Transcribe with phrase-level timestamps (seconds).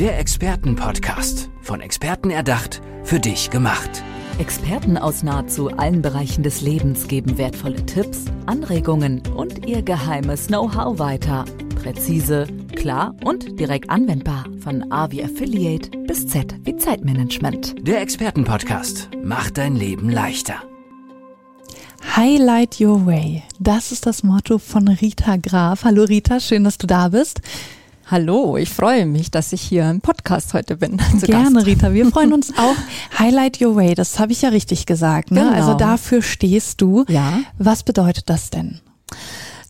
[0.00, 1.50] Der Expertenpodcast.
[1.60, 4.02] Von Experten erdacht, für dich gemacht.
[4.38, 10.98] Experten aus nahezu allen Bereichen des Lebens geben wertvolle Tipps, Anregungen und ihr geheimes Know-how
[10.98, 11.44] weiter.
[11.82, 14.46] Präzise, klar und direkt anwendbar.
[14.60, 17.86] Von A wie Affiliate bis Z wie Zeitmanagement.
[17.86, 20.62] Der Expertenpodcast macht dein Leben leichter.
[22.16, 23.42] Highlight Your Way.
[23.58, 25.84] Das ist das Motto von Rita Graf.
[25.84, 27.42] Hallo Rita, schön, dass du da bist.
[28.10, 30.96] Hallo, ich freue mich, dass ich hier im Podcast heute bin.
[31.22, 31.66] Gerne, Gast.
[31.66, 31.92] Rita.
[31.92, 32.74] Wir freuen uns auch.
[33.20, 35.30] Highlight Your Way, das habe ich ja richtig gesagt.
[35.30, 35.42] Ne?
[35.42, 35.52] Genau.
[35.52, 37.04] Also dafür stehst du.
[37.06, 37.38] Ja.
[37.58, 38.80] Was bedeutet das denn?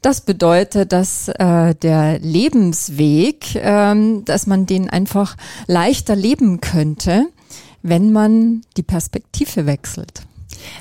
[0.01, 7.27] Das bedeutet, dass äh, der Lebensweg, ähm, dass man den einfach leichter leben könnte,
[7.83, 10.23] wenn man die Perspektive wechselt.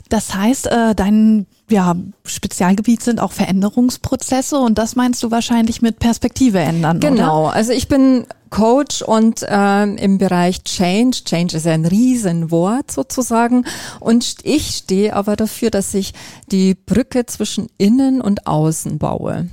[0.10, 6.00] Das heißt, äh, dein ja, Spezialgebiet sind auch Veränderungsprozesse und das meinst du wahrscheinlich mit
[6.00, 7.54] Perspektive ändern, Genau, oder?
[7.54, 13.66] also ich bin Coach und ähm, im Bereich Change, Change ist ein Riesenwort sozusagen
[14.00, 16.14] und ich stehe aber dafür, dass ich
[16.52, 19.48] die Brücke zwischen innen und außen baue.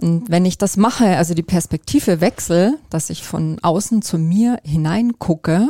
[0.00, 4.58] Und wenn ich das mache, also die Perspektive wechsle, dass ich von außen zu mir
[4.64, 5.68] hineingucke,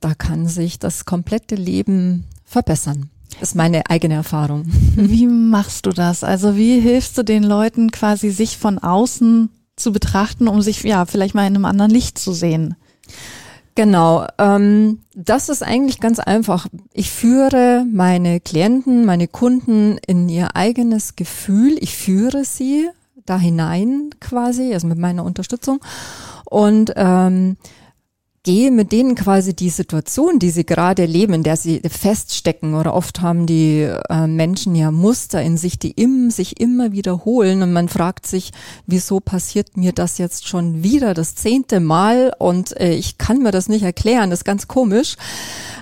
[0.00, 3.10] da kann sich das komplette Leben verbessern.
[3.40, 4.64] Das ist meine eigene Erfahrung.
[4.96, 6.24] Wie machst du das?
[6.24, 11.04] Also wie hilfst du den Leuten quasi, sich von außen zu betrachten, um sich ja
[11.04, 12.76] vielleicht mal in einem anderen Licht zu sehen?
[13.74, 16.66] Genau, ähm, das ist eigentlich ganz einfach.
[16.94, 21.76] Ich führe meine Klienten, meine Kunden in ihr eigenes Gefühl.
[21.80, 22.88] Ich führe sie
[23.26, 25.80] da hinein quasi, also mit meiner Unterstützung.
[26.46, 27.58] Und ähm,
[28.46, 32.94] gehe mit denen quasi die Situation, die sie gerade leben, in der sie feststecken oder
[32.94, 37.72] oft haben die äh, Menschen ja Muster in sich, die im, sich immer wiederholen und
[37.72, 38.52] man fragt sich,
[38.86, 43.50] wieso passiert mir das jetzt schon wieder das zehnte Mal und äh, ich kann mir
[43.50, 45.16] das nicht erklären, das ist ganz komisch.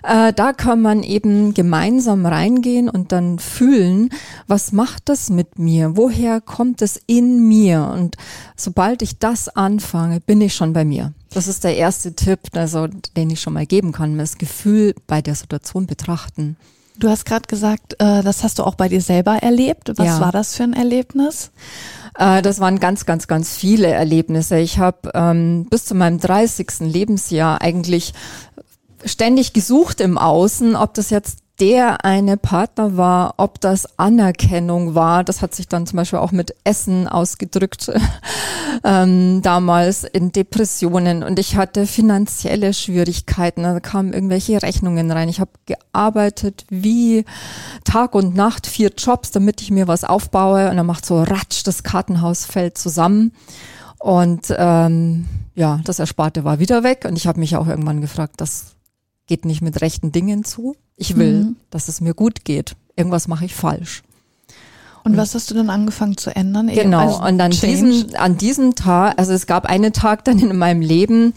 [0.02, 4.08] Äh, da kann man eben gemeinsam reingehen und dann fühlen,
[4.46, 5.98] was macht das mit mir?
[5.98, 7.90] Woher kommt es in mir?
[7.92, 8.16] Und
[8.56, 11.12] sobald ich das anfange, bin ich schon bei mir.
[11.34, 12.86] Das ist der erste Tipp, also,
[13.16, 16.56] den ich schon mal geben kann, das Gefühl bei der Situation betrachten.
[16.96, 19.90] Du hast gerade gesagt, äh, das hast du auch bei dir selber erlebt.
[19.96, 20.20] Was Ja.
[20.20, 21.50] war das für ein Erlebnis?
[22.16, 24.58] Äh, das waren ganz, ganz, ganz viele Erlebnisse.
[24.58, 26.68] Ich habe ähm, bis zu meinem 30.
[26.80, 28.14] Lebensjahr eigentlich
[29.04, 35.22] ständig gesucht im Außen, ob das jetzt der eine Partner war, ob das Anerkennung war.
[35.22, 37.92] Das hat sich dann zum Beispiel auch mit Essen ausgedrückt,
[38.84, 41.22] ähm, damals in Depressionen.
[41.22, 43.62] Und ich hatte finanzielle Schwierigkeiten.
[43.62, 45.28] Da kamen irgendwelche Rechnungen rein.
[45.28, 47.24] Ich habe gearbeitet wie
[47.84, 50.70] Tag und Nacht, vier Jobs, damit ich mir was aufbaue.
[50.70, 53.32] Und dann macht so ratsch, das Kartenhaus fällt zusammen.
[54.00, 57.06] Und ähm, ja, das Ersparte war wieder weg.
[57.08, 58.73] Und ich habe mich auch irgendwann gefragt, das
[59.26, 60.76] geht nicht mit rechten Dingen zu.
[60.96, 61.56] Ich will, Mhm.
[61.70, 62.76] dass es mir gut geht.
[62.96, 64.02] Irgendwas mache ich falsch.
[65.06, 66.68] Und was hast du dann angefangen zu ändern?
[66.68, 66.98] Genau.
[66.98, 67.66] also und an Change.
[67.90, 71.34] diesem, an diesem Tag, also es gab einen Tag dann in meinem Leben,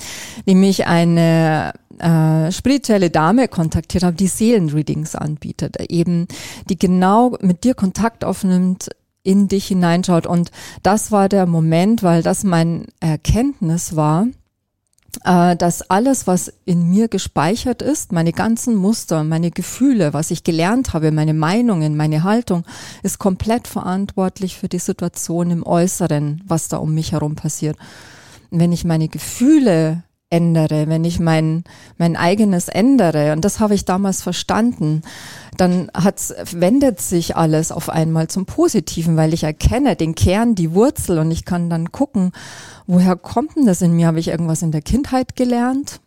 [0.48, 6.28] dem ich eine äh, spirituelle Dame kontaktiert habe, die Seelenreadings anbietet, eben
[6.70, 8.88] die genau mit dir Kontakt aufnimmt,
[9.24, 10.28] in dich hineinschaut.
[10.28, 14.28] Und das war der Moment, weil das mein Erkenntnis war,
[15.24, 20.94] dass alles, was in mir gespeichert ist, meine ganzen Muster, meine Gefühle, was ich gelernt
[20.94, 22.64] habe, meine Meinungen, meine Haltung,
[23.04, 27.78] ist komplett verantwortlich für die Situation im Äußeren, was da um mich herum passiert.
[28.52, 31.64] Wenn ich meine Gefühle ändere, wenn ich mein,
[31.98, 35.02] mein eigenes ändere, und das habe ich damals verstanden,
[35.56, 40.74] dann hat's, wendet sich alles auf einmal zum Positiven, weil ich erkenne den Kern, die
[40.74, 42.32] Wurzel und ich kann dann gucken,
[42.88, 44.08] woher kommt denn das in mir?
[44.08, 46.02] Habe ich irgendwas in der Kindheit gelernt?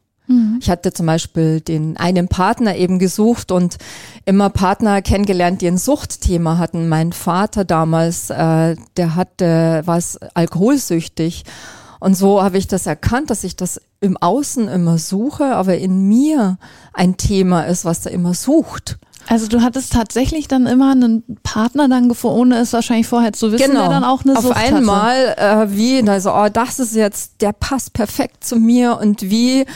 [0.60, 3.78] Ich hatte zum Beispiel den einen Partner eben gesucht und
[4.26, 6.88] immer Partner kennengelernt, die ein Suchtthema hatten.
[6.88, 10.00] Mein Vater damals, äh, der hatte, war
[10.34, 11.44] alkoholsüchtig.
[12.00, 16.08] Und so habe ich das erkannt, dass ich das im Außen immer suche, aber in
[16.08, 16.58] mir
[16.92, 18.98] ein Thema ist, was da immer sucht.
[19.28, 23.52] Also du hattest tatsächlich dann immer einen Partner dann gefunden, ohne es wahrscheinlich vorher zu
[23.52, 24.38] wissen, der dann auch eine Genau.
[24.38, 24.76] Auf Sucht hatte.
[24.76, 29.66] einmal äh, wie, also oh, das ist jetzt, der passt perfekt zu mir und wie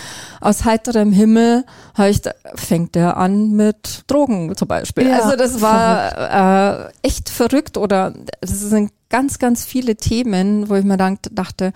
[0.40, 1.64] aus heiterem Himmel
[2.08, 2.22] ich,
[2.56, 5.06] fängt der an mit Drogen zum Beispiel.
[5.08, 10.74] Ja, also das war äh, echt verrückt oder das sind ganz, ganz viele Themen, wo
[10.74, 11.72] ich mir dann dachte,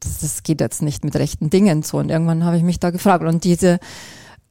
[0.00, 1.98] das, das geht jetzt nicht mit rechten Dingen zu.
[1.98, 3.78] Und irgendwann habe ich mich da gefragt und diese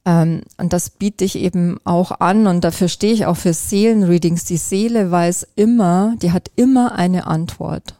[0.04, 4.44] ähm, und das biete ich eben auch an und dafür stehe ich auch für Seelenreadings.
[4.44, 7.96] Die Seele weiß immer, die hat immer eine Antwort.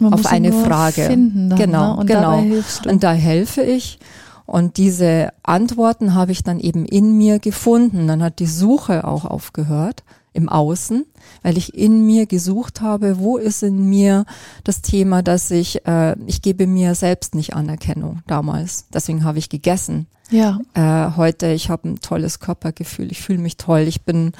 [0.00, 1.02] Man auf eine nur Frage.
[1.02, 2.00] Finden dann, genau, ne?
[2.00, 2.20] Und genau.
[2.20, 2.90] dabei hilfst du.
[2.90, 3.98] Und da helfe ich.
[4.46, 8.06] Und diese Antworten habe ich dann eben in mir gefunden.
[8.06, 10.04] Dann hat die Suche auch aufgehört
[10.36, 11.04] im Außen,
[11.42, 14.24] weil ich in mir gesucht habe, wo ist in mir
[14.64, 18.86] das Thema, dass ich, äh, ich gebe mir selbst nicht Anerkennung damals.
[18.92, 20.06] Deswegen habe ich gegessen.
[20.30, 20.60] ja.
[20.74, 24.32] Äh, heute, ich habe ein tolles Körpergefühl, ich fühle mich toll, ich bin,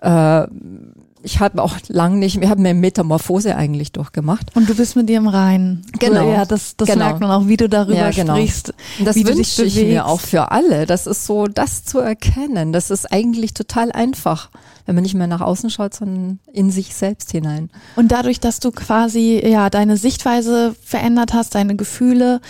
[0.00, 0.46] äh,
[1.24, 4.54] ich habe auch lang nicht, wir haben eine Metamorphose eigentlich durchgemacht.
[4.56, 5.86] Und du bist mit dir im Reinen.
[6.00, 6.28] Genau.
[6.32, 7.04] Ja, das, das Genau.
[7.04, 8.34] merkt man auch, wie du darüber Ja, genau.
[8.34, 8.74] sprichst.
[9.04, 10.84] Das wünsche ich mir auch für alle.
[10.84, 12.72] Das ist so, das zu erkennen.
[12.72, 14.50] Das ist eigentlich total einfach,
[14.86, 17.70] wenn man nicht mehr nach außen schaut, sondern in sich selbst hinein.
[17.96, 22.40] Und dadurch, dass du quasi ja deine Sichtweise verändert hast, deine Gefühle,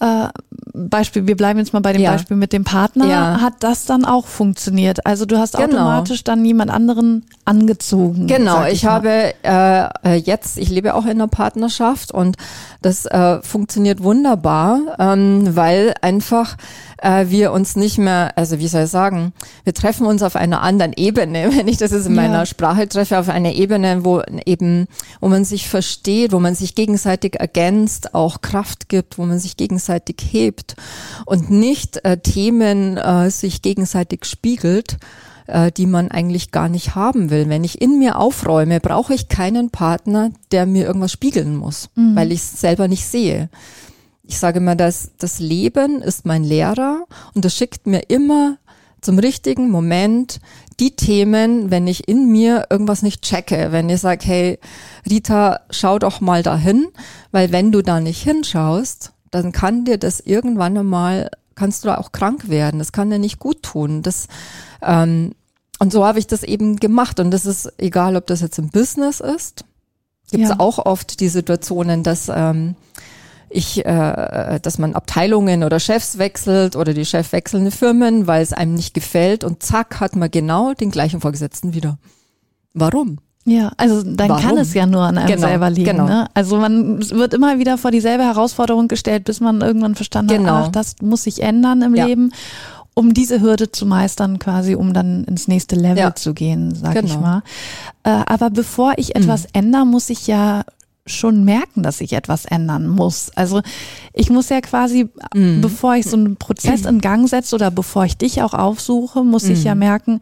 [0.00, 0.28] äh,
[0.76, 2.12] Beispiel, wir bleiben jetzt mal bei dem Ja.
[2.12, 3.40] Beispiel mit dem Partner, Ja.
[3.40, 5.06] hat das dann auch funktioniert.
[5.06, 5.66] Also du hast Genau.
[5.66, 8.26] automatisch dann jemand anderen angezogen.
[8.26, 8.90] Genau, ich mal.
[8.90, 12.36] habe äh, äh, jetzt, ich lebe auch in einer Partnerschaft und
[12.82, 16.56] das äh, funktioniert wunderbar, ähm, weil einfach
[17.04, 20.62] äh, wir uns nicht mehr, also wie soll ich sagen, wir treffen uns auf einer
[20.62, 22.22] anderen Ebene, wenn ich das jetzt in Ja.
[22.22, 24.86] meiner Sprache treffe, auf einer Ebene, wo eben,
[25.20, 29.56] wo man sich versteht, wo man sich gegenseitig ergänzt, auch Kraft gibt, wo man sich
[29.56, 30.76] gegenseitig hebt
[31.26, 34.96] und nicht äh, Themen äh, sich gegenseitig spiegelt,
[35.46, 37.48] äh, die man eigentlich gar nicht haben will.
[37.50, 42.32] Wenn ich in mir aufräume, brauche ich keinen Partner, der mir irgendwas spiegeln muss, weil
[42.32, 43.50] ich es selber nicht sehe.
[44.26, 47.04] Ich sage immer, dass das Leben ist mein Lehrer
[47.34, 48.56] und das schickt mir immer
[49.02, 50.40] zum richtigen Moment
[50.80, 54.58] die Themen, wenn ich in mir irgendwas nicht checke, wenn ich sage, hey,
[55.08, 56.86] Rita, schau doch mal dahin,
[57.30, 61.98] weil wenn du da nicht hinschaust, dann kann dir das irgendwann einmal, kannst du da
[61.98, 64.00] auch krank werden, das kann dir nicht gut tun.
[64.02, 64.26] Das,
[64.82, 65.32] ähm,
[65.80, 68.70] und so habe ich das eben gemacht und das ist egal, ob das jetzt im
[68.70, 69.64] Business ist,
[70.30, 70.60] gibt es Ja.
[70.60, 72.74] auch oft die Situationen, dass ähm,
[73.54, 78.52] ich, äh, dass man Abteilungen oder Chefs wechselt oder die Chef wechseln Firmen, weil es
[78.52, 81.98] einem nicht gefällt und zack hat man genau den gleichen Vorgesetzten wieder.
[82.74, 83.18] Warum?
[83.46, 84.42] Ja, also dann Warum?
[84.42, 85.84] kann es ja nur an einem Genau, selber liegen.
[85.84, 86.06] genau.
[86.06, 86.28] Ne?
[86.34, 90.52] Also man wird immer wieder vor dieselbe Herausforderung gestellt, bis man irgendwann verstanden Genau.
[90.54, 92.06] hat, ach, das muss sich ändern im Ja.
[92.06, 92.32] Leben,
[92.94, 96.14] um diese Hürde zu meistern, quasi, um dann ins nächste Level Ja.
[96.14, 97.20] zu gehen, sag ich Genau.
[97.20, 97.42] mal.
[98.04, 100.64] Äh, aber bevor ich etwas ändere, muss ich ja
[101.06, 103.30] schon merken, dass ich etwas ändern muss.
[103.34, 103.60] Also
[104.14, 105.60] ich muss ja quasi, Mhm.
[105.60, 109.44] bevor ich so einen Prozess in Gang setze oder bevor ich dich auch aufsuche, muss
[109.44, 109.64] ich Mhm.
[109.66, 110.20] ja merken,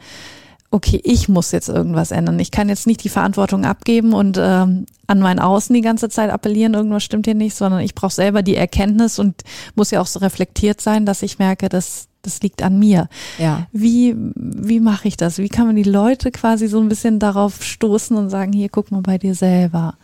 [0.73, 2.39] okay, ich muss jetzt irgendwas ändern.
[2.41, 6.31] Ich kann jetzt nicht die Verantwortung abgeben und ähm, an mein Außen die ganze Zeit
[6.31, 9.43] appellieren, irgendwas stimmt hier nicht, sondern ich brauche selber die Erkenntnis und
[9.75, 13.09] muss ja auch so reflektiert sein, dass ich merke, dass das liegt an mir.
[13.39, 13.67] Ja.
[13.73, 15.39] Wie, wie mache ich das?
[15.39, 18.91] Wie kann man die Leute quasi so ein bisschen darauf stoßen und sagen, hier, guck
[18.93, 19.95] mal bei dir selber?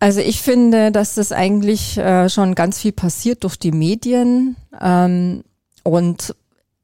[0.00, 4.56] Also ich finde, dass das eigentlich äh, schon ganz viel passiert durch die Medien.
[4.80, 5.44] Ähm,
[5.82, 6.34] und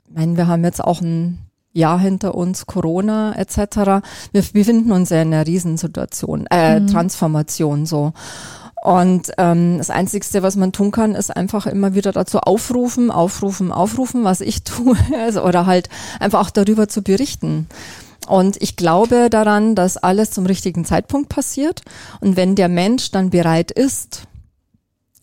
[0.08, 1.38] ich meine, wir haben jetzt auch ein
[1.72, 4.04] Jahr hinter uns, Corona etc.
[4.32, 8.12] Wir befinden uns ja in einer Riesensituation, äh, Transformation so.
[8.82, 13.72] Und ähm, das Einzigste, was man tun kann, ist einfach immer wieder dazu aufrufen, aufrufen,
[13.72, 15.88] aufrufen, was ich tue, also, oder halt
[16.20, 17.66] einfach auch darüber zu berichten.
[18.26, 21.82] Und ich glaube daran, dass alles zum richtigen Zeitpunkt passiert.
[22.20, 24.26] Und wenn der Mensch dann bereit ist,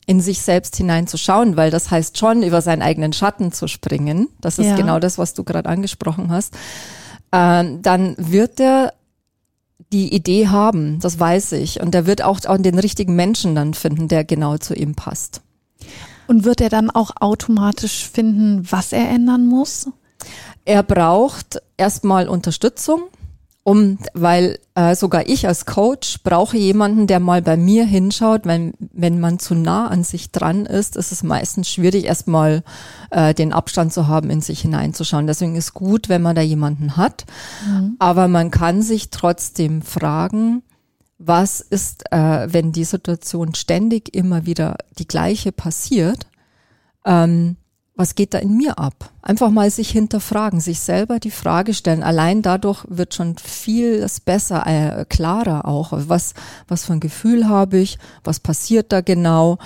[0.06, 4.28] in sich selbst hineinzuschauen, weil das heißt schon, über seinen eigenen Schatten zu springen.
[4.42, 4.76] Das ist Ja.
[4.76, 6.54] genau das, was du gerade angesprochen hast.
[7.32, 8.94] Ähm, dann wird er
[9.92, 11.80] die Idee haben, das weiß ich.
[11.80, 15.42] Und er wird auch, auch den richtigen Menschen dann finden, der genau zu ihm passt.
[16.28, 19.88] Und wird er dann auch automatisch finden, was er ändern muss?
[20.66, 23.04] Er braucht erstmal Unterstützung,
[23.64, 28.74] um, weil äh, sogar ich als Coach brauche jemanden, der mal bei mir hinschaut, wenn,
[28.80, 32.64] wenn man zu nah an sich dran ist, ist es meistens schwierig, erstmal
[33.10, 35.28] äh, den Abstand zu haben, in sich hineinzuschauen.
[35.28, 37.26] Deswegen ist gut, wenn man da jemanden hat.
[38.00, 40.62] Aber man kann sich trotzdem fragen,
[41.18, 46.28] was ist, äh, wenn die Situation ständig immer wieder die gleiche passiert,
[47.06, 47.56] ähm,
[47.96, 49.12] was geht da in mir ab?
[49.22, 52.02] Einfach mal sich hinterfragen, sich selber die Frage stellen.
[52.02, 55.92] Allein dadurch wird schon vieles besser, äh, klarer auch.
[55.92, 56.34] Was,
[56.68, 58.00] was für ein Gefühl habe ich?
[58.24, 59.60] Was passiert da genau?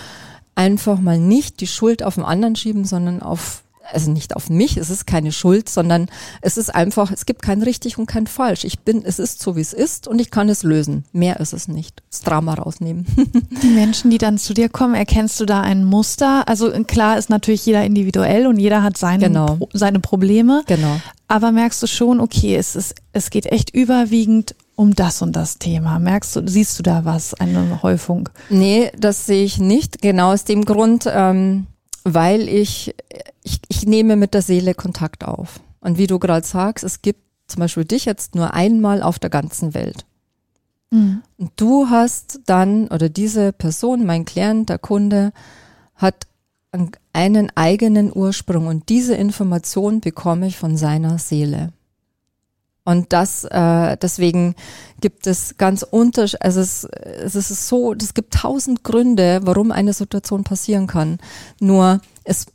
[0.55, 4.77] Einfach mal nicht die Schuld auf den anderen schieben, sondern auf, also nicht auf mich,
[4.77, 6.07] es ist keine Schuld, sondern
[6.41, 8.63] es ist einfach, es gibt kein richtig und kein falsch.
[8.63, 11.05] Ich bin, es ist so, wie es ist und ich kann es lösen.
[11.11, 12.01] Mehr ist es nicht.
[12.11, 13.05] Das Drama rausnehmen.
[13.63, 16.47] Die Menschen, die dann zu dir kommen, erkennst du da ein Muster?
[16.47, 19.57] Also klar ist natürlich jeder individuell und jeder hat seine, Genau.
[19.73, 20.63] Seine Probleme.
[20.67, 20.99] genau.
[21.29, 25.57] Aber merkst du schon, okay, es ist, es geht echt überwiegend um das und das
[25.57, 25.99] Thema.
[25.99, 28.29] Merkst du, siehst du da was, eine Häufung?
[28.49, 30.01] Nee, das sehe ich nicht.
[30.01, 31.67] Genau aus dem Grund, ähm,
[32.13, 32.95] weil ich,
[33.43, 35.59] ich, ich nehme mit der Seele Kontakt auf.
[35.79, 39.29] Und wie du gerade sagst, es gibt zum Beispiel dich jetzt nur einmal auf der
[39.29, 40.05] ganzen Welt.
[40.91, 41.21] Mhm.
[41.37, 45.31] Und du hast dann, oder diese Person, mein Klient, der Kunde,
[45.95, 46.27] hat
[47.13, 51.71] einen eigenen Ursprung und diese Information bekomme ich von seiner Seele.
[52.87, 54.55] Und das, äh, deswegen
[55.01, 59.91] gibt es ganz unter, also es, es ist so, es gibt tausend Gründe, warum eine
[59.91, 61.17] Situation passieren kann.
[61.59, 62.45] Nur es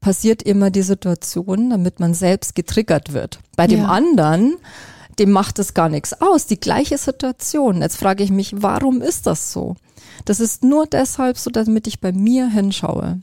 [0.00, 3.38] passiert immer die Situation, damit man selbst getriggert wird.
[3.54, 3.88] Bei dem ja.
[3.88, 4.56] anderen,
[5.18, 6.46] dem macht es gar nichts aus.
[6.46, 7.82] Die gleiche Situation.
[7.82, 9.76] Jetzt frage ich mich, warum ist das so?
[10.24, 13.20] Das ist nur deshalb so, damit ich bei mir hinschaue.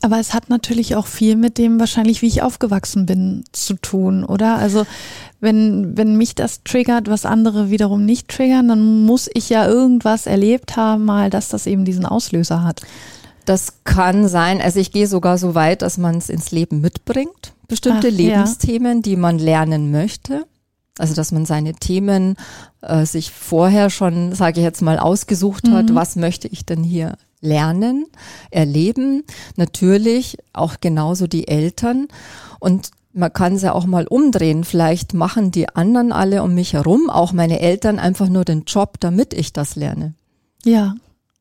[0.00, 4.24] Aber es hat natürlich auch viel mit dem wahrscheinlich, wie ich aufgewachsen bin, zu tun,
[4.24, 4.56] oder?
[4.56, 4.86] Also
[5.40, 10.26] wenn, wenn mich das triggert, was andere wiederum nicht triggern, dann muss ich ja irgendwas
[10.26, 12.82] erlebt haben, mal, dass das eben diesen Auslöser hat.
[13.44, 14.60] Das kann sein.
[14.60, 17.54] Also ich gehe sogar so weit, dass man es ins Leben mitbringt.
[17.66, 19.02] Bestimmte Ach, Lebensthemen, ja.
[19.02, 20.44] die man lernen möchte.
[20.98, 22.36] Also dass man seine Themen
[22.82, 25.72] äh, sich vorher schon, sage ich jetzt mal, ausgesucht mhm.
[25.72, 28.06] hat, was möchte ich denn hier lernen,
[28.50, 29.24] erleben.
[29.56, 32.08] Natürlich auch genauso die Eltern.
[32.58, 34.64] Und man kann es ja auch mal umdrehen.
[34.64, 39.00] Vielleicht machen die anderen alle um mich herum, auch meine Eltern, einfach nur den Job,
[39.00, 40.14] damit ich das lerne.
[40.64, 40.94] Ja.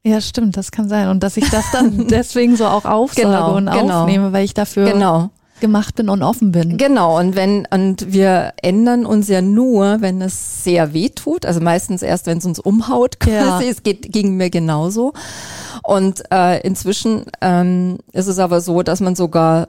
[0.03, 1.09] Ja, stimmt, das kann sein.
[1.09, 4.01] Und dass ich das dann deswegen so auch aufsage genau, und genau.
[4.01, 5.31] aufnehme, weil ich dafür genau.
[5.59, 6.77] Gemacht bin und offen bin.
[6.77, 11.59] Genau, und wenn, und wir ändern uns ja nur, wenn es sehr weh tut, also
[11.59, 13.65] meistens erst, wenn es uns umhaut, quasi.
[13.65, 13.71] Ja.
[13.71, 15.13] Es geht, ging mir genauso.
[15.83, 19.67] Und äh, inzwischen ähm, ist es aber so, dass man sogar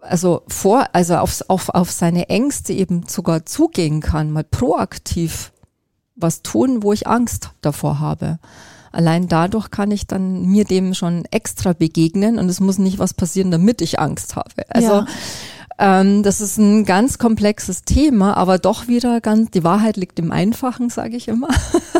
[0.00, 5.52] also vor, also auf, auf, auf seine Ängste eben sogar zugehen kann, mal proaktiv
[6.16, 8.38] was tun, wo ich Angst davor habe.
[8.92, 13.14] Allein dadurch kann ich dann mir dem schon extra begegnen und es muss nicht was
[13.14, 14.50] passieren, damit ich Angst habe.
[14.68, 15.06] Also ja.
[15.78, 20.32] ähm, das ist ein ganz komplexes Thema, aber doch wieder ganz, die Wahrheit liegt im
[20.32, 21.48] Einfachen, sage ich immer.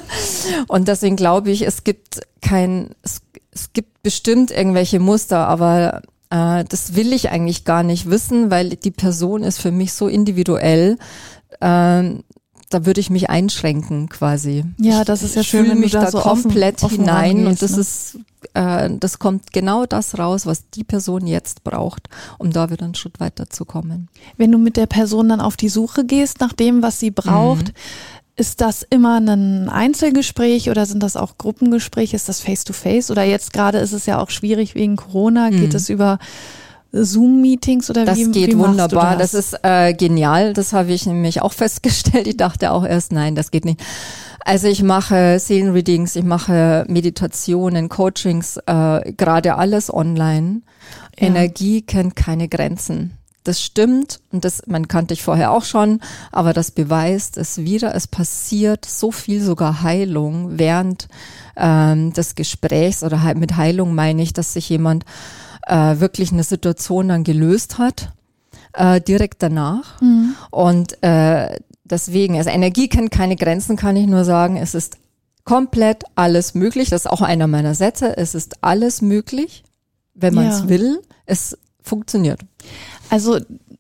[0.69, 6.65] und deswegen glaube ich, es gibt kein, es, es gibt bestimmt irgendwelche Muster, aber äh,
[6.65, 10.99] das will ich eigentlich gar nicht wissen, weil die Person ist für mich so individuell.
[11.61, 12.15] Äh,
[12.71, 14.65] da würde ich mich einschränken quasi.
[14.79, 17.81] Ja, das ist ja schön, wenn mich da, so komplett offen, hinein und das ne?
[17.81, 18.19] ist,
[18.55, 22.09] äh, das kommt genau das raus, was die Person jetzt braucht,
[22.39, 24.09] um da wieder einen Schritt weiter zu kommen.
[24.37, 27.69] Wenn du mit der Person dann auf die Suche gehst nach dem, was sie braucht,
[27.69, 27.75] mhm.
[28.37, 32.17] Ist das immer ein Einzelgespräch oder sind das auch Gruppengespräche?
[32.17, 33.09] Ist das Face-to-Face?
[33.09, 33.13] -face?
[33.13, 35.51] Oder jetzt gerade ist es ja auch schwierig wegen Corona.
[35.51, 35.77] Geht mhm.
[35.77, 36.19] es über
[36.93, 38.25] Zoom-Meetings oder das wie?
[38.25, 39.17] Das geht wie wunderbar.
[39.17, 39.33] Das?
[39.33, 39.53] das?
[39.53, 40.53] ist äh, genial.
[40.53, 42.27] Das habe ich nämlich auch festgestellt.
[42.27, 43.81] Ich dachte auch erst, nein, das geht nicht.
[44.45, 50.63] Also ich mache Seelenreadings, ich mache Meditationen, Coachings, äh, gerade alles online.
[51.19, 51.27] Ja.
[51.27, 56.53] Energie kennt keine Grenzen das stimmt und das, man kannte ich vorher auch schon, aber
[56.53, 61.09] das beweist es wieder, es passiert so viel sogar Heilung während
[61.57, 65.05] ähm, des Gesprächs oder mit Heilung meine ich, dass sich jemand
[65.71, 68.13] äh, wirklich eine Situation dann gelöst hat,
[68.73, 70.01] äh, direkt danach.
[70.01, 70.35] Mhm.
[70.51, 74.97] Und äh, deswegen, also Energie kennt keine Grenzen, kann ich nur sagen, es ist
[75.45, 76.91] komplett alles möglich.
[76.91, 78.17] Das ist auch einer meiner Sätze.
[78.17, 79.65] Es ist alles möglich,
[80.15, 80.69] wenn man es ja.
[80.69, 81.01] will.
[81.27, 82.41] Es funktioniert.
[83.11, 83.39] Also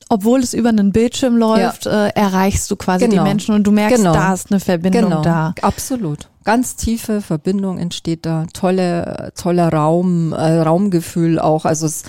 [0.09, 2.07] obwohl es über einen Bildschirm läuft, ja.
[2.07, 3.23] äh, erreichst du quasi genau.
[3.23, 4.13] die Menschen und du merkst, genau.
[4.13, 5.23] da ist eine Verbindung genau.
[5.23, 5.55] da.
[5.63, 6.29] Absolut.
[6.43, 8.47] Ganz tiefe Verbindung entsteht da.
[8.53, 11.65] Tolle, toller Raum, äh, Raumgefühl auch.
[11.65, 12.03] Also es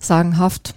[0.00, 0.74] sagenhaft.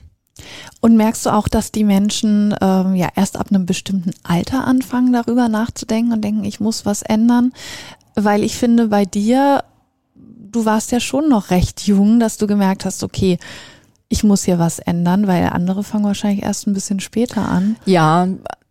[0.81, 5.13] Und merkst du auch, dass die Menschen ähm, ja erst ab einem bestimmten Alter anfangen,
[5.13, 7.53] darüber nachzudenken und denken, ich muss was ändern?
[8.15, 9.63] Weil ich finde, bei dir,
[10.15, 13.37] du warst ja schon noch recht jung, dass du gemerkt hast, okay,
[14.13, 17.77] ich muss hier was ändern, weil andere fangen wahrscheinlich erst ein bisschen später an.
[17.85, 18.27] Ja,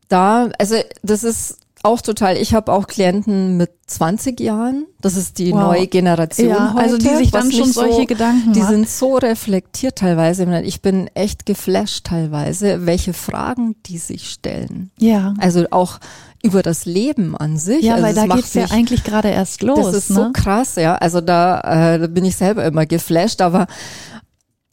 [0.08, 2.36] da, also das ist auch total.
[2.36, 4.86] Ich habe auch Klienten mit 20 Jahren.
[5.00, 5.62] Das ist die wow.
[5.62, 6.84] neue Generation ja, heute.
[6.84, 8.70] Also die sich dann schon solche so, Gedanken Die macht.
[8.70, 10.44] sind so reflektiert teilweise.
[10.62, 14.92] Ich bin echt geflasht teilweise, welche Fragen die sich stellen.
[14.96, 15.34] Ja.
[15.40, 15.98] Also auch
[16.44, 17.82] über das Leben an sich.
[17.82, 19.86] Ja, also weil da geht's mich, ja eigentlich gerade erst los.
[19.86, 20.16] Das ist ne?
[20.16, 20.94] so krass, ja.
[20.94, 21.60] Also da,
[21.94, 23.66] äh, da bin ich selber immer geflasht, aber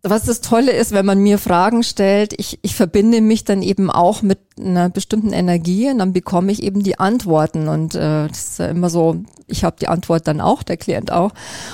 [0.01, 3.91] was das Tolle ist, wenn man mir Fragen stellt, ich, ich verbinde mich dann eben
[3.91, 7.67] auch mit einer bestimmten Energie und dann bekomme ich eben die Antworten.
[7.67, 11.11] Und äh, das ist ja immer so, ich habe die Antwort dann auch, der Klient
[11.11, 11.31] auch.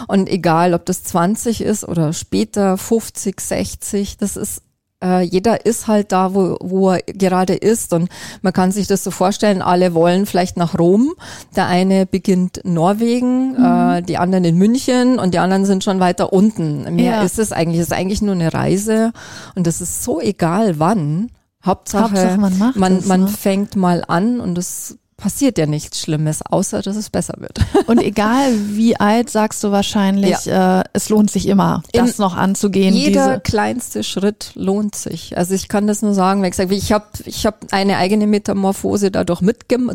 [0.08, 4.64] Und egal, ob das 20 ist oder später 50, 60, das ist
[5.06, 7.94] äh, jeder ist halt da, wo, wo er gerade ist.
[7.94, 8.10] Und
[8.42, 11.14] man kann sich das so vorstellen, alle wollen vielleicht nach Rom.
[11.56, 13.66] Der eine beginnt Norwegen, mhm.
[13.66, 16.96] äh, die anderen in München und die anderen sind schon weiter unten.
[16.96, 17.22] Mehr ja.
[17.24, 17.80] ist es eigentlich.
[17.80, 19.12] Es ist eigentlich nur eine Reise.
[19.56, 21.30] Und das ist so egal wann.
[21.64, 23.28] Hauptsache, Hauptsache man, macht man, es, man ne?
[23.28, 27.60] fängt mal an und es passiert ja nichts Schlimmes, außer dass es besser wird.
[27.88, 30.82] Und egal wie alt, sagst du wahrscheinlich, ja.
[30.82, 32.94] äh, es lohnt sich immer, das In noch anzugehen.
[32.94, 35.38] Jeder kleinste Schritt lohnt sich.
[35.38, 38.28] Also ich kann das nur sagen, weil ich sage, ich habe ich hab eine eigene
[38.28, 39.42] Metamorphose dadurch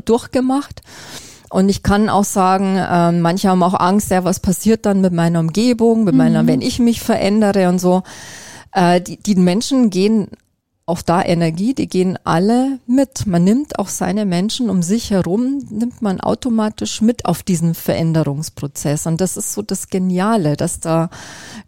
[0.05, 0.83] durchgemacht.
[1.51, 5.13] Und ich kann auch sagen, äh, manche haben auch Angst, ja, was passiert dann mit
[5.13, 6.47] meiner Umgebung, mit meiner, mhm.
[6.47, 8.05] wenn ich mich verändere und so.
[8.73, 10.29] Äh, die, die Menschen gehen
[10.91, 13.27] auch da Energie, die gehen alle mit.
[13.27, 19.07] Man nimmt auch seine Menschen um sich herum, nimmt man automatisch mit auf diesen Veränderungsprozess.
[19.07, 21.09] Und das ist so das Geniale, dass da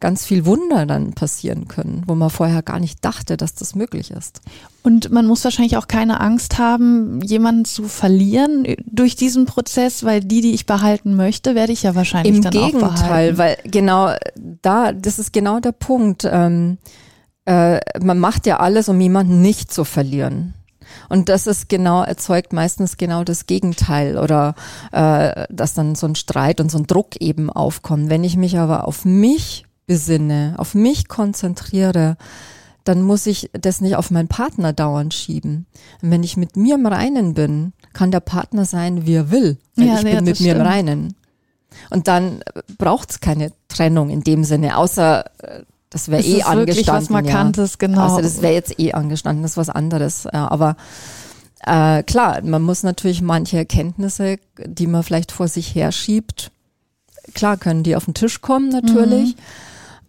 [0.00, 4.10] ganz viel Wunder dann passieren können, wo man vorher gar nicht dachte, dass das möglich
[4.10, 4.40] ist.
[4.82, 10.20] Und man muss wahrscheinlich auch keine Angst haben, jemanden zu verlieren durch diesen Prozess, weil
[10.20, 13.38] die, die ich behalten möchte, werde ich ja wahrscheinlich Im dann Gegenteil, auch behalten.
[13.38, 14.10] weil genau
[14.62, 16.28] da, das ist genau der Punkt.
[16.28, 16.78] Ähm,
[17.44, 20.54] äh, man macht ja alles, um jemanden nicht zu verlieren.
[21.08, 24.54] Und das ist genau, erzeugt meistens genau das Gegenteil oder
[24.92, 28.10] äh, dass dann so ein Streit und so ein Druck eben aufkommt.
[28.10, 32.16] Wenn ich mich aber auf mich besinne, auf mich konzentriere,
[32.84, 35.66] dann muss ich das nicht auf meinen Partner dauernd schieben.
[36.02, 39.58] Und wenn ich mit mir im Reinen bin, kann der Partner sein, wie er will.
[39.76, 41.14] Weil ja, ich bin mit mir im Reinen.
[41.90, 42.42] Und dann
[42.78, 47.02] braucht's keine Trennung in dem Sinne, außer äh, das wäre eh angestanden.
[47.02, 47.86] was Markantes, ja.
[47.86, 48.02] genau.
[48.02, 50.26] Also das wäre jetzt eh angestanden, das ist was anderes.
[50.32, 50.76] Ja, aber
[51.64, 56.50] äh, klar, man muss natürlich manche Erkenntnisse, die man vielleicht vor sich herschiebt,
[57.34, 59.42] klar können die auf den Tisch kommen natürlich, mhm.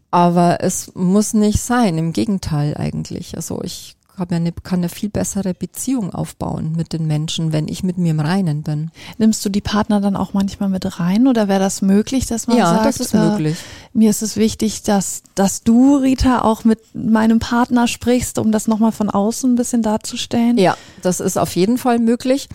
[0.09, 3.35] aber es muss nicht sein, im Gegenteil eigentlich.
[3.35, 7.83] Also ich habe eine, kann eine viel bessere Beziehung aufbauen mit den Menschen, wenn ich
[7.83, 8.91] mit mir im Reinen bin.
[9.17, 12.57] Nimmst du die Partner dann auch manchmal mit rein oder wäre das möglich, dass man
[12.57, 13.57] ja, sagt, das ist möglich.
[13.57, 18.51] Äh, mir ist es wichtig, dass, dass du, Rita, auch mit meinem Partner sprichst, um
[18.51, 20.57] das nochmal von außen ein bisschen darzustellen?
[20.57, 22.49] Ja, das ist auf jeden Fall möglich.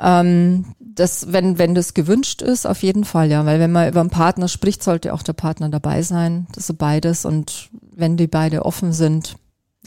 [0.00, 3.44] Ähm, das, wenn, wenn das gewünscht ist, auf jeden Fall, ja.
[3.46, 6.46] Weil wenn man über einen Partner spricht, sollte auch der Partner dabei sein.
[6.54, 7.24] Das ist beides.
[7.24, 9.36] Und wenn die beide offen sind,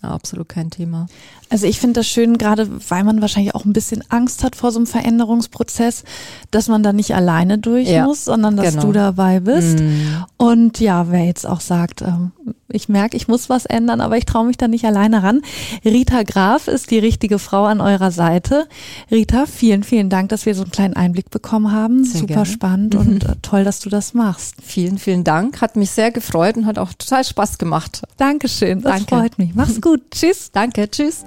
[0.02, 1.08] absolut kein Thema.
[1.50, 4.72] Also ich finde das schön, gerade weil man wahrscheinlich auch ein bisschen Angst hat vor
[4.72, 6.04] so einem Veränderungsprozess,
[6.52, 8.88] dass man da nicht alleine durch ja, muss, sondern dass genau.
[8.88, 9.80] du dabei bist.
[9.80, 10.26] Mm.
[10.38, 12.32] Und ja, wer jetzt auch sagt, ähm,
[12.70, 15.42] ich merke, ich muss was ändern, aber ich traue mich da nicht alleine ran.
[15.84, 18.68] Rita Graf ist die richtige Frau an eurer Seite.
[19.12, 22.04] Rita, vielen, vielen Dank, dass wir so einen kleinen Einblick bekommen haben.
[22.04, 22.46] Sehr Super gerne.
[22.46, 24.56] spannend und äh, toll, dass du das machst.
[24.64, 25.62] Vielen, vielen Dank.
[25.62, 28.04] Hat mich sehr gefreut und hat auch total Spaß gemacht.
[28.18, 28.82] Dankeschön.
[28.82, 29.16] Das Danke.
[29.16, 29.56] freut mich.
[29.56, 30.02] Mach's gut.
[30.12, 30.52] Tschüss.
[30.52, 30.90] Danke.
[30.90, 31.26] Tschüss.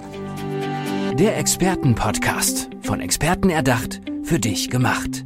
[1.17, 2.69] Der Expertenpodcast.
[2.81, 5.25] Von Experten erdacht, für dich gemacht.